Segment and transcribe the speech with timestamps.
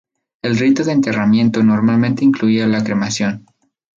[0.41, 3.45] El rito de enterramiento normalmente incluía la cremación.